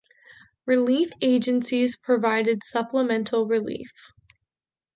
Relief 0.65 1.11
agencies 1.21 1.95
provided 1.95 2.63
supplemental 2.63 3.45
relief. 3.45 3.91